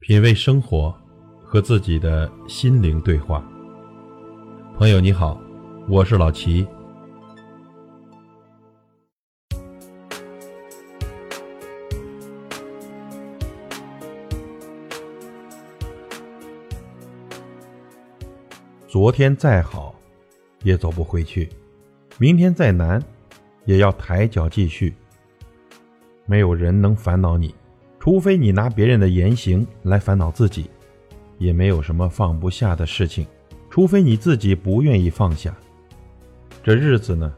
[0.00, 0.94] 品味生活，
[1.42, 3.44] 和自己的心灵对话。
[4.76, 5.40] 朋友你好，
[5.88, 6.66] 我是老齐。
[18.86, 19.92] 昨天再好，
[20.62, 21.48] 也走不回去；
[22.18, 23.02] 明天再难，
[23.64, 24.94] 也要抬脚继续。
[26.24, 27.52] 没有人能烦恼你。
[28.08, 30.70] 除非你拿别人的言行来烦恼自己，
[31.36, 33.26] 也没有什么放不下的事情。
[33.68, 35.54] 除非你自己不愿意放下。
[36.64, 37.30] 这日子呢，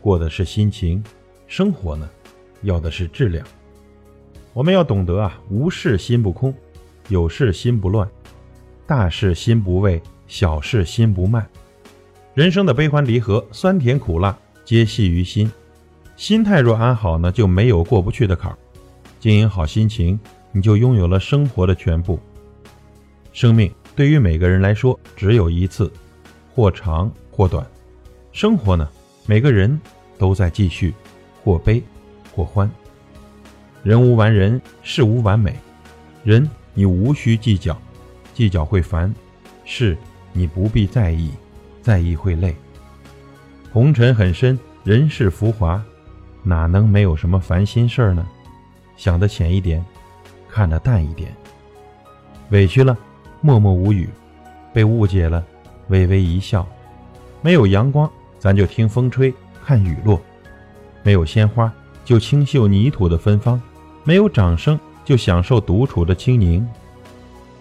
[0.00, 1.02] 过的是心情；
[1.48, 2.08] 生活呢，
[2.60, 3.44] 要的是质量。
[4.52, 6.54] 我们要懂得啊，无事心不空，
[7.08, 8.08] 有事心不乱，
[8.86, 11.44] 大事心不畏，小事心不慢。
[12.34, 15.50] 人生的悲欢离合、酸甜苦辣，皆系于心。
[16.14, 18.56] 心态若安好呢，就没有过不去的坎儿。
[19.22, 20.18] 经营好心情，
[20.50, 22.18] 你就拥有了生活的全部。
[23.32, 25.88] 生命对于每个人来说只有一次，
[26.52, 27.64] 或长或短。
[28.32, 28.90] 生活呢，
[29.24, 29.80] 每个人
[30.18, 30.92] 都在继续，
[31.44, 31.80] 或悲
[32.34, 32.68] 或欢。
[33.84, 35.54] 人无完人，事无完美。
[36.24, 37.80] 人你无需计较，
[38.34, 39.08] 计较会烦；
[39.64, 39.96] 事
[40.32, 41.30] 你不必在意，
[41.80, 42.56] 在意会累。
[43.72, 45.80] 红尘很深，人世浮华，
[46.42, 48.26] 哪能没有什么烦心事儿呢？
[48.96, 49.84] 想得浅一点，
[50.48, 51.34] 看得淡一点。
[52.50, 52.96] 委屈了，
[53.40, 54.06] 默默无语；
[54.72, 55.44] 被误解了，
[55.88, 56.66] 微微一笑。
[57.40, 59.32] 没有阳光，咱就听风吹，
[59.64, 60.18] 看雨落；
[61.02, 61.72] 没有鲜花，
[62.04, 63.60] 就清嗅泥土的芬芳；
[64.04, 66.66] 没有掌声，就享受独处的清宁。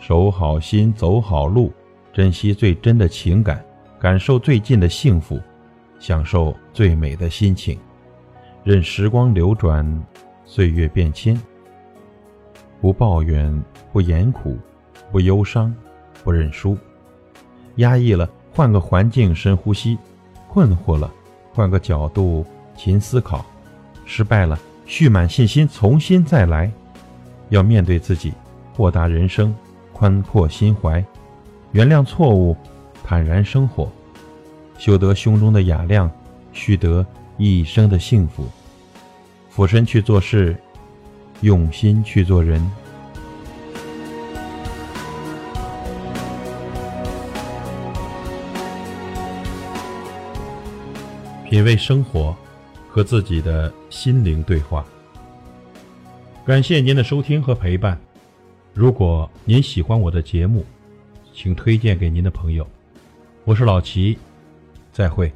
[0.00, 1.72] 守好心，走好路，
[2.12, 3.64] 珍惜最真的情感，
[4.00, 5.40] 感受最近的幸福，
[6.00, 7.78] 享受最美的心情，
[8.64, 9.86] 任时光流转。
[10.54, 11.34] 岁月变迁，
[12.78, 14.58] 不抱怨，不言苦，
[15.10, 15.74] 不忧伤，
[16.22, 16.76] 不认输。
[17.76, 19.96] 压抑了，换个环境深呼吸；
[20.50, 21.10] 困惑了，
[21.54, 22.44] 换个角度
[22.76, 23.42] 勤思考；
[24.04, 26.70] 失败了，蓄满信心重新再来。
[27.48, 28.30] 要面对自己，
[28.74, 29.54] 豁达人生，
[29.90, 31.02] 宽阔心怀，
[31.70, 32.54] 原谅错误，
[33.02, 33.90] 坦然生活，
[34.76, 36.10] 修得胸中的雅量，
[36.52, 37.06] 蓄得
[37.38, 38.46] 一生的幸福。
[39.54, 40.56] 俯身去做事，
[41.42, 42.58] 用心去做人。
[51.44, 52.34] 品味生活，
[52.88, 54.82] 和自己的心灵对话。
[56.46, 58.00] 感谢您的收听和陪伴。
[58.72, 60.64] 如果您喜欢我的节目，
[61.34, 62.66] 请推荐给您的朋友。
[63.44, 64.16] 我是老齐，
[64.94, 65.30] 再会。